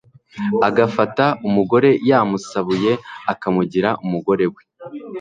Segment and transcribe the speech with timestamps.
[0.67, 2.91] agafata umugore yamusabuye,
[3.31, 4.61] akamugira umugore we